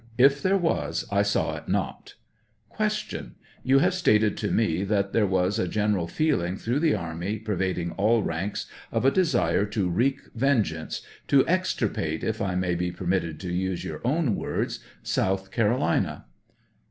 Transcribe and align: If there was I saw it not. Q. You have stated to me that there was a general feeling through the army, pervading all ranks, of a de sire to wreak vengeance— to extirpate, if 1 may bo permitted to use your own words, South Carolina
If 0.17 0.41
there 0.41 0.57
was 0.57 1.05
I 1.11 1.21
saw 1.21 1.57
it 1.57 1.67
not. 1.69 2.15
Q. 2.75 3.33
You 3.61 3.77
have 3.77 3.93
stated 3.93 4.35
to 4.37 4.49
me 4.49 4.83
that 4.83 5.13
there 5.13 5.27
was 5.27 5.59
a 5.59 5.67
general 5.67 6.07
feeling 6.07 6.57
through 6.57 6.79
the 6.79 6.95
army, 6.95 7.37
pervading 7.37 7.91
all 7.91 8.23
ranks, 8.23 8.65
of 8.91 9.05
a 9.05 9.11
de 9.11 9.23
sire 9.23 9.63
to 9.65 9.89
wreak 9.91 10.19
vengeance— 10.33 11.03
to 11.27 11.47
extirpate, 11.47 12.23
if 12.23 12.39
1 12.39 12.59
may 12.59 12.73
bo 12.73 12.89
permitted 12.91 13.39
to 13.41 13.53
use 13.53 13.83
your 13.83 14.01
own 14.03 14.35
words, 14.35 14.79
South 15.03 15.51
Carolina 15.51 16.25